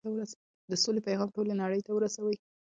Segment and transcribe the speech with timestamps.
[0.69, 2.35] د سولې پيغام ټولې نړۍ ته ورسوئ.